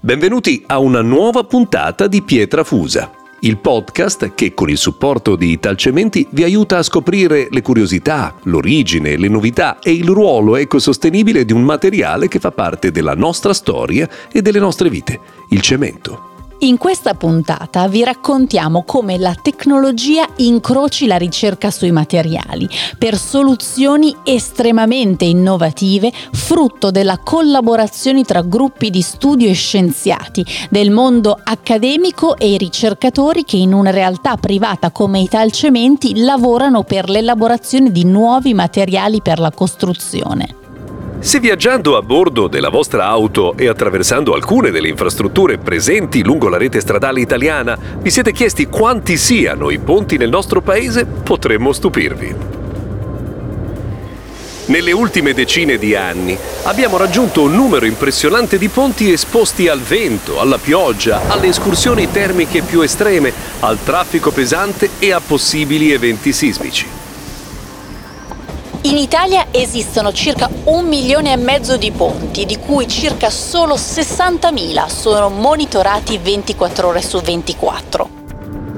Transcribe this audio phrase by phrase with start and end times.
[0.00, 3.12] Benvenuti a una nuova puntata di Pietra Fusa,
[3.42, 9.16] il podcast che con il supporto di Italcementi vi aiuta a scoprire le curiosità, l'origine,
[9.16, 14.08] le novità e il ruolo ecosostenibile di un materiale che fa parte della nostra storia
[14.32, 15.20] e delle nostre vite,
[15.50, 16.29] il cemento.
[16.62, 22.68] In questa puntata vi raccontiamo come la tecnologia incroci la ricerca sui materiali
[22.98, 31.34] per soluzioni estremamente innovative, frutto della collaborazione tra gruppi di studio e scienziati del mondo
[31.42, 38.04] accademico e i ricercatori che in una realtà privata come Italcementi lavorano per l'elaborazione di
[38.04, 40.56] nuovi materiali per la costruzione.
[41.22, 46.56] Se viaggiando a bordo della vostra auto e attraversando alcune delle infrastrutture presenti lungo la
[46.56, 52.34] rete stradale italiana vi siete chiesti quanti siano i ponti nel nostro paese, potremmo stupirvi.
[54.64, 60.40] Nelle ultime decine di anni abbiamo raggiunto un numero impressionante di ponti esposti al vento,
[60.40, 66.99] alla pioggia, alle escursioni termiche più estreme, al traffico pesante e a possibili eventi sismici.
[68.82, 74.86] In Italia esistono circa un milione e mezzo di ponti, di cui circa solo 60.000
[74.86, 78.08] sono monitorati 24 ore su 24.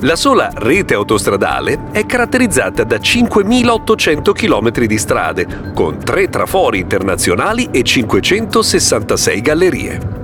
[0.00, 7.68] La sola rete autostradale è caratterizzata da 5.800 km di strade, con tre trafori internazionali
[7.70, 10.21] e 566 gallerie.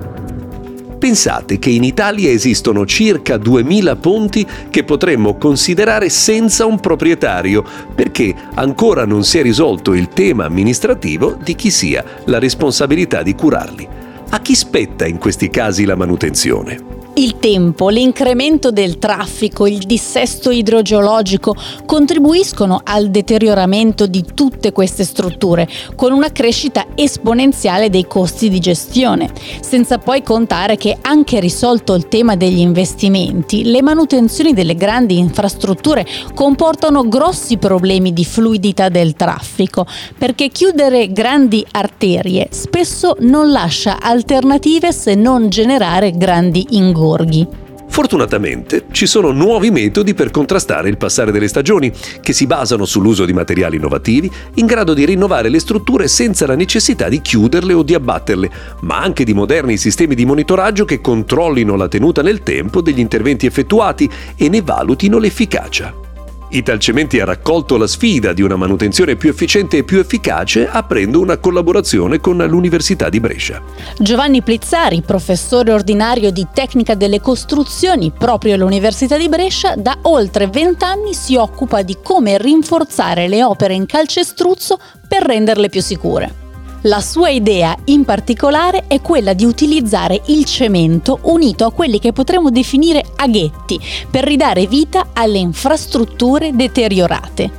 [0.99, 7.63] Pensate che in Italia esistono circa 2000 ponti che potremmo considerare senza un proprietario,
[7.95, 13.33] perché ancora non si è risolto il tema amministrativo di chi sia la responsabilità di
[13.33, 13.87] curarli.
[14.31, 16.98] A chi spetta in questi casi la manutenzione?
[17.19, 21.53] Il tempo, l'incremento del traffico, il dissesto idrogeologico
[21.85, 29.33] contribuiscono al deterioramento di tutte queste strutture, con una crescita esponenziale dei costi di gestione,
[29.59, 36.05] senza poi contare che anche risolto il tema degli investimenti, le manutenzioni delle grandi infrastrutture
[36.33, 39.85] comportano grossi problemi di fluidità del traffico,
[40.17, 47.47] perché chiudere grandi arterie spesso non lascia alternative se non generare grandi ingorghi borghi.
[47.91, 53.25] Fortunatamente ci sono nuovi metodi per contrastare il passare delle stagioni, che si basano sull'uso
[53.25, 57.81] di materiali innovativi in grado di rinnovare le strutture senza la necessità di chiuderle o
[57.81, 62.81] di abbatterle, ma anche di moderni sistemi di monitoraggio che controllino la tenuta nel tempo
[62.81, 66.08] degli interventi effettuati e ne valutino l'efficacia.
[66.51, 71.37] Italcementi ha raccolto la sfida di una manutenzione più efficiente e più efficace aprendo una
[71.37, 73.61] collaborazione con l'Università di Brescia.
[73.99, 81.13] Giovanni Plizzari, professore ordinario di tecnica delle costruzioni proprio all'Università di Brescia, da oltre vent'anni
[81.13, 86.38] si occupa di come rinforzare le opere in calcestruzzo per renderle più sicure.
[86.83, 92.13] La sua idea in particolare è quella di utilizzare il cemento unito a quelli che
[92.13, 93.77] potremmo definire aghetti
[94.09, 97.51] per ridare vita alle infrastrutture deteriorate.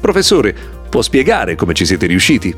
[0.00, 0.56] Professore,
[0.88, 2.56] può spiegare come ci siete riusciti?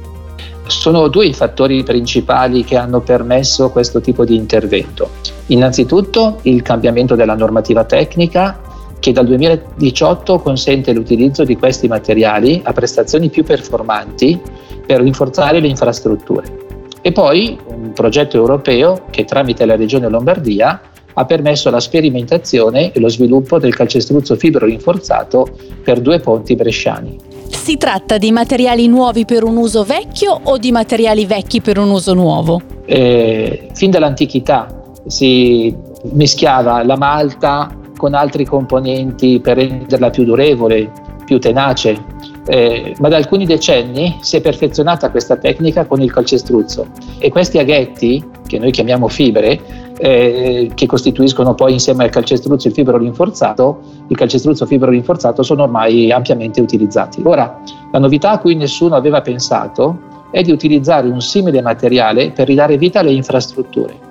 [0.66, 5.10] Sono due i fattori principali che hanno permesso questo tipo di intervento.
[5.46, 8.69] Innanzitutto il cambiamento della normativa tecnica
[9.00, 14.40] che dal 2018 consente l'utilizzo di questi materiali a prestazioni più performanti
[14.86, 16.68] per rinforzare le infrastrutture.
[17.00, 20.80] E poi un progetto europeo che tramite la Regione Lombardia
[21.14, 25.48] ha permesso la sperimentazione e lo sviluppo del calcestruzzo fibro rinforzato
[25.82, 27.18] per due ponti bresciani.
[27.48, 31.90] Si tratta di materiali nuovi per un uso vecchio o di materiali vecchi per un
[31.90, 32.60] uso nuovo?
[32.84, 34.66] Eh, fin dall'antichità
[35.06, 35.74] si
[36.12, 40.90] mischiava la malta con altri componenti per renderla più durevole,
[41.26, 46.86] più tenace eh, ma da alcuni decenni si è perfezionata questa tecnica con il calcestruzzo
[47.18, 49.60] e questi aghetti, che noi chiamiamo fibre,
[49.98, 55.64] eh, che costituiscono poi insieme al calcestruzzo il fibro rinforzato, il calcestruzzo fibro rinforzato sono
[55.64, 57.20] ormai ampiamente utilizzati.
[57.24, 57.60] Ora,
[57.92, 62.78] la novità a cui nessuno aveva pensato è di utilizzare un simile materiale per ridare
[62.78, 64.09] vita alle infrastrutture.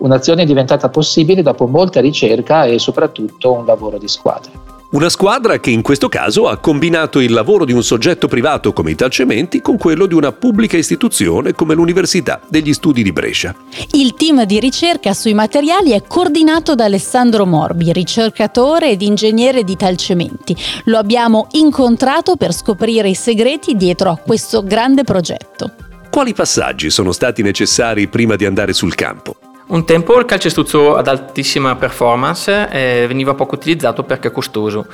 [0.00, 4.50] Un'azione è diventata possibile dopo molta ricerca e soprattutto un lavoro di squadra.
[4.92, 8.90] Una squadra che in questo caso ha combinato il lavoro di un soggetto privato come
[8.90, 13.54] Italcementi con quello di una pubblica istituzione come l'Università degli Studi di Brescia.
[13.92, 19.72] Il team di ricerca sui materiali è coordinato da Alessandro Morbi, ricercatore ed ingegnere di
[19.72, 20.56] Italcementi.
[20.86, 25.72] Lo abbiamo incontrato per scoprire i segreti dietro a questo grande progetto.
[26.10, 29.36] Quali passaggi sono stati necessari prima di andare sul campo?
[29.70, 34.84] Un tempo il calcestruzzo ad altissima performance eh, veniva poco utilizzato perché costoso.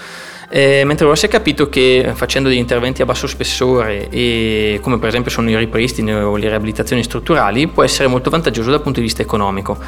[0.50, 4.98] Eh, mentre ora si è capito che facendo degli interventi a basso spessore, e, come
[4.98, 9.00] per esempio sono i ripristini o le riabilitazioni strutturali, può essere molto vantaggioso dal punto
[9.00, 9.78] di vista economico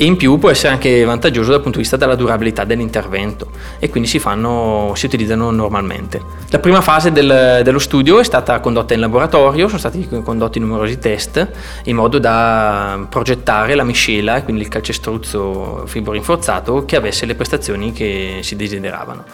[0.00, 3.90] e in più può essere anche vantaggioso dal punto di vista della durabilità dell'intervento e
[3.90, 6.22] quindi si, fanno, si utilizzano normalmente.
[6.48, 10.98] La prima fase del, dello studio è stata condotta in laboratorio, sono stati condotti numerosi
[10.98, 11.46] test
[11.84, 17.92] in modo da progettare la miscela, quindi il calcestruzzo fibro rinforzato che avesse le prestazioni
[17.92, 19.24] che si desideravano.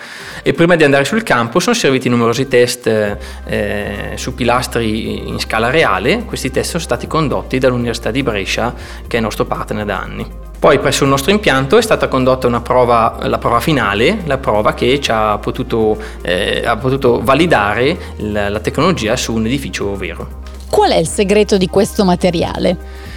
[0.43, 5.71] E prima di andare sul campo sono serviti numerosi test eh, su pilastri in scala
[5.71, 8.75] reale, questi test sono stati condotti dall'Università di Brescia
[9.07, 10.47] che è nostro partner da anni.
[10.59, 14.75] Poi presso il nostro impianto è stata condotta una prova, la prova finale, la prova
[14.75, 20.45] che ci ha potuto, eh, ha potuto validare la, la tecnologia su un edificio vero.
[20.71, 22.77] Qual è il segreto di questo materiale?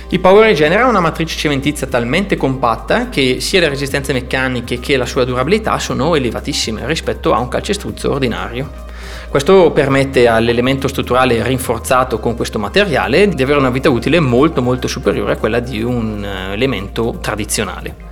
[0.10, 4.98] Il Power Regener ha una matrice cementizia talmente compatta che sia le resistenze meccaniche che
[4.98, 8.88] la sua durabilità sono elevatissime rispetto a un calcestruzzo ordinario.
[9.30, 14.88] Questo permette all'elemento strutturale rinforzato con questo materiale di avere una vita utile molto molto
[14.88, 18.09] superiore a quella di un eh, elemento tradizionale.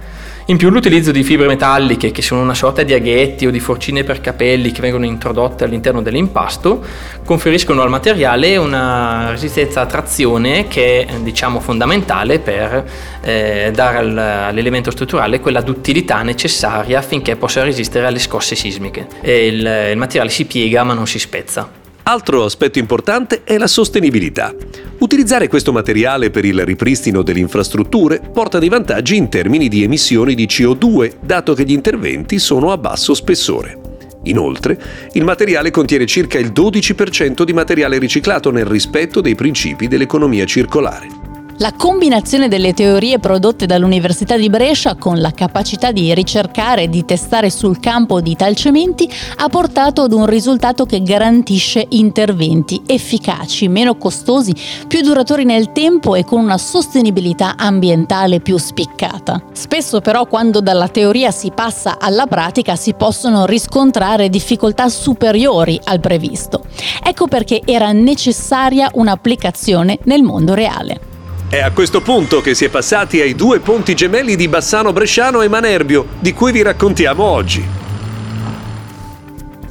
[0.49, 4.05] In più l'utilizzo di fibre metalliche, che sono una sorta di aghetti o di forcine
[4.05, 6.81] per capelli che vengono introdotte all'interno dell'impasto,
[7.25, 12.89] conferiscono al materiale una resistenza a trazione che è diciamo, fondamentale per
[13.23, 19.05] eh, dare all'elemento strutturale quella duttilità necessaria affinché possa resistere alle scosse sismiche.
[19.23, 21.69] Il, il materiale si piega ma non si spezza.
[22.03, 24.55] Altro aspetto importante è la sostenibilità.
[24.99, 30.33] Utilizzare questo materiale per il ripristino delle infrastrutture porta dei vantaggi in termini di emissioni
[30.33, 33.79] di CO2, dato che gli interventi sono a basso spessore.
[34.23, 34.81] Inoltre,
[35.13, 41.26] il materiale contiene circa il 12% di materiale riciclato nel rispetto dei principi dell'economia circolare.
[41.59, 47.03] La combinazione delle teorie prodotte dall'Università di Brescia con la capacità di ricercare e di
[47.03, 53.97] testare sul campo di talcementi ha portato ad un risultato che garantisce interventi efficaci, meno
[53.97, 54.53] costosi,
[54.87, 59.41] più duratori nel tempo e con una sostenibilità ambientale più spiccata.
[59.51, 66.01] Spesso però quando dalla teoria si passa alla pratica si possono riscontrare difficoltà superiori al
[66.01, 66.65] previsto.
[67.03, 71.15] Ecco perché era necessaria un'applicazione nel mondo reale.
[71.49, 75.41] È a questo punto che si è passati ai due ponti gemelli di Bassano Bresciano
[75.41, 77.65] e Manerbio, di cui vi raccontiamo oggi.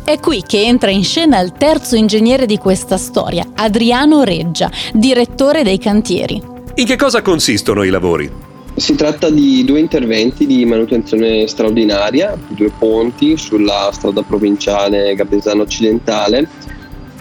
[0.03, 5.65] È qui che entra in scena il terzo ingegnere di questa storia, Adriano Reggia, direttore
[5.65, 6.43] dei cantieri.
[6.77, 8.33] In che cosa consistono i lavori?
[8.75, 16.49] Si tratta di due interventi di manutenzione straordinaria, due ponti sulla strada provinciale Gabesano Occidentale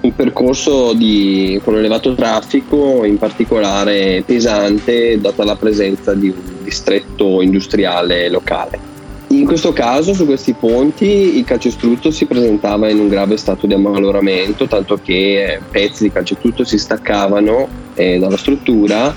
[0.05, 7.41] un percorso di, con elevato traffico, in particolare pesante, data la presenza di un distretto
[7.41, 8.93] industriale locale.
[9.29, 13.73] In questo caso, su questi ponti, il calcestruzzo si presentava in un grave stato di
[13.73, 19.13] ammaloramento, tanto che pezzi di calcestruzzo si staccavano eh, dalla struttura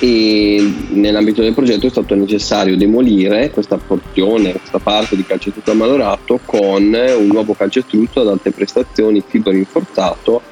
[0.00, 6.40] e nell'ambito del progetto è stato necessario demolire questa porzione, questa parte di calcestruzzo ammalorato
[6.44, 10.42] con un nuovo calcestruzzo ad alte prestazioni fibro rinforzato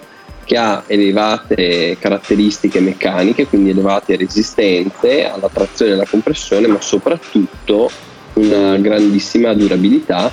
[0.45, 7.91] che ha elevate caratteristiche meccaniche, quindi elevate resistenze alla trazione e alla compressione, ma soprattutto
[8.35, 10.31] una grandissima durabilità,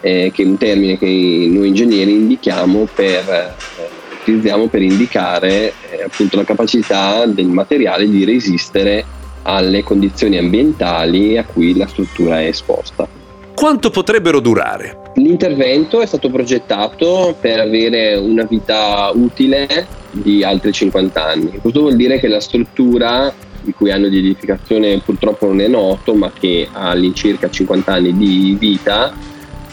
[0.00, 3.95] eh, che è un termine che noi ingegneri indichiamo per eh,
[4.26, 9.04] utilizziamo per indicare eh, appunto la capacità del materiale di resistere
[9.42, 13.06] alle condizioni ambientali a cui la struttura è esposta.
[13.54, 15.12] Quanto potrebbero durare?
[15.14, 21.58] L'intervento è stato progettato per avere una vita utile di altri 50 anni.
[21.60, 26.14] Questo vuol dire che la struttura di cui anno di edificazione purtroppo non è noto,
[26.14, 29.12] ma che ha all'incirca 50 anni di vita,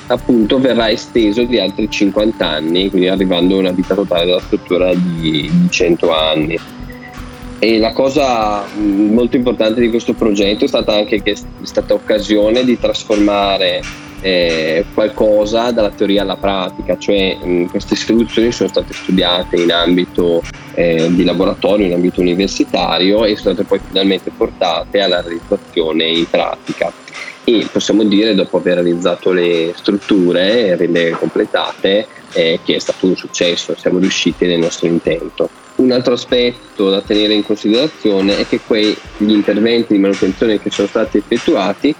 [0.07, 4.93] appunto verrà esteso di altri 50 anni, quindi arrivando a una vita totale della struttura
[4.93, 6.60] di, di 100 anni.
[7.60, 11.93] E la cosa mm, molto importante di questo progetto è stata anche che è stata
[11.93, 13.81] occasione di trasformare
[14.19, 19.72] eh, qualcosa dalla teoria alla pratica, cioè mh, mm, queste soluzioni sono state studiate in
[19.72, 20.41] ambito
[20.74, 26.29] eh, di laboratorio, in ambito universitario e sono state poi finalmente portate alla realizzazione in
[26.29, 26.91] pratica
[27.43, 33.05] e possiamo dire dopo aver realizzato le strutture e averle completate eh, che è stato
[33.05, 35.50] un successo, siamo riusciti nel nostro intento.
[35.75, 40.88] Un altro aspetto da tenere in considerazione è che quegli interventi di manutenzione che sono
[40.88, 41.95] stati effettuati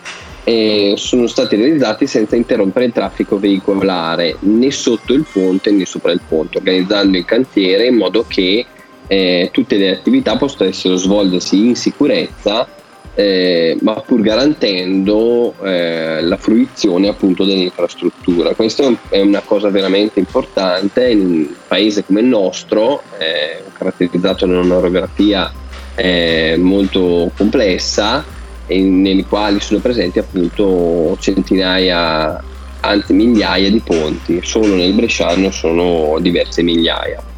[0.46, 6.12] eh, sono stati realizzati senza interrompere il traffico veicolare né sotto il ponte né sopra
[6.12, 8.66] il ponte, organizzando il cantiere in modo che
[9.08, 12.68] eh, tutte le attività possano svolgersi in sicurezza
[13.16, 18.56] eh, ma pur garantendo eh, la fruizione appunto dell'infrastruttura.
[18.56, 24.60] Questa è una cosa veramente importante in un paese come il nostro, eh, caratterizzato da
[24.60, 25.52] un'orografia
[25.96, 28.24] eh, molto complessa,
[28.66, 32.42] nei quali sono presenti appunto centinaia,
[32.80, 37.33] anzi migliaia di ponti, solo nel Bresciano sono diverse migliaia.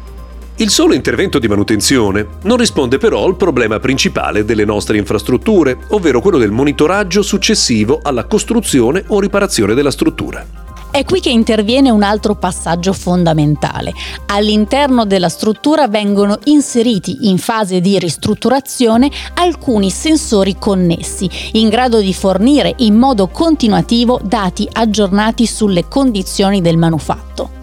[0.58, 6.22] Il solo intervento di manutenzione non risponde però al problema principale delle nostre infrastrutture, ovvero
[6.22, 10.64] quello del monitoraggio successivo alla costruzione o riparazione della struttura.
[10.90, 13.92] È qui che interviene un altro passaggio fondamentale.
[14.28, 22.14] All'interno della struttura vengono inseriti in fase di ristrutturazione alcuni sensori connessi, in grado di
[22.14, 27.55] fornire in modo continuativo dati aggiornati sulle condizioni del manufatto.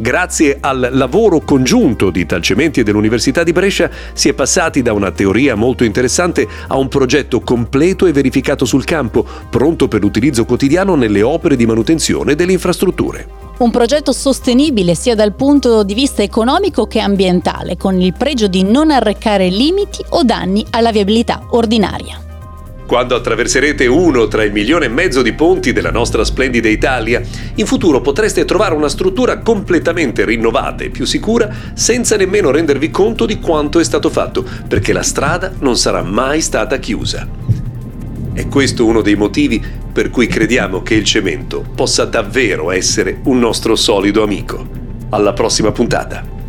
[0.00, 5.10] Grazie al lavoro congiunto di Talcementi e dell'Università di Brescia si è passati da una
[5.10, 10.94] teoria molto interessante a un progetto completo e verificato sul campo, pronto per l'utilizzo quotidiano
[10.94, 13.28] nelle opere di manutenzione delle infrastrutture.
[13.58, 18.62] Un progetto sostenibile sia dal punto di vista economico che ambientale, con il pregio di
[18.62, 22.29] non arrecare limiti o danni alla viabilità ordinaria.
[22.90, 27.22] Quando attraverserete uno tra il milione e mezzo di ponti della nostra splendida Italia,
[27.54, 33.26] in futuro potreste trovare una struttura completamente rinnovata e più sicura senza nemmeno rendervi conto
[33.26, 37.28] di quanto è stato fatto, perché la strada non sarà mai stata chiusa.
[38.32, 43.38] È questo uno dei motivi per cui crediamo che il cemento possa davvero essere un
[43.38, 44.66] nostro solido amico.
[45.10, 46.39] Alla prossima puntata.